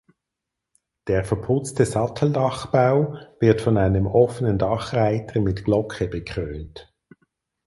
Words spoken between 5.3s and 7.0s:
mit Glocke bekrönt.